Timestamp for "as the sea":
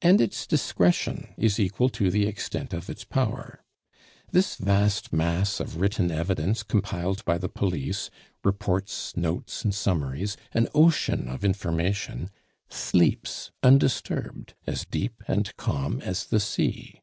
16.00-17.02